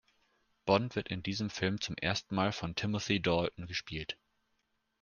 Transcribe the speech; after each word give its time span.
Bond 0.65 0.95
wird 0.95 1.09
in 1.09 1.21
diesem 1.21 1.51
Film 1.51 1.79
zum 1.79 1.95
ersten 1.95 2.33
Mal 2.33 2.53
von 2.53 2.73
Timothy 2.73 3.21
Dalton 3.21 3.67
gespielt. 3.67 4.17